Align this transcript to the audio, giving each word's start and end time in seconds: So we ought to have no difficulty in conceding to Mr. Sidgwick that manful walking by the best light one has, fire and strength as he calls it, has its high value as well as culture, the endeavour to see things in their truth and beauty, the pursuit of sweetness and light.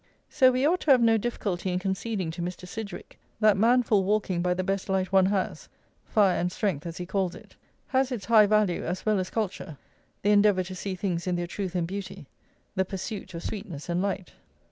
So 0.31 0.51
we 0.51 0.65
ought 0.65 0.79
to 0.79 0.89
have 0.89 0.99
no 1.03 1.19
difficulty 1.19 1.69
in 1.71 1.77
conceding 1.77 2.31
to 2.31 2.41
Mr. 2.41 2.67
Sidgwick 2.67 3.19
that 3.39 3.55
manful 3.55 4.03
walking 4.03 4.41
by 4.41 4.55
the 4.55 4.63
best 4.63 4.89
light 4.89 5.11
one 5.11 5.27
has, 5.27 5.69
fire 6.05 6.39
and 6.39 6.51
strength 6.51 6.87
as 6.87 6.97
he 6.97 7.05
calls 7.05 7.35
it, 7.35 7.55
has 7.89 8.11
its 8.11 8.25
high 8.25 8.47
value 8.47 8.83
as 8.83 9.05
well 9.05 9.19
as 9.19 9.29
culture, 9.29 9.77
the 10.23 10.31
endeavour 10.31 10.63
to 10.63 10.73
see 10.73 10.95
things 10.95 11.27
in 11.27 11.35
their 11.35 11.45
truth 11.45 11.75
and 11.75 11.85
beauty, 11.85 12.25
the 12.73 12.83
pursuit 12.83 13.35
of 13.35 13.43
sweetness 13.43 13.89
and 13.89 14.01
light. 14.01 14.33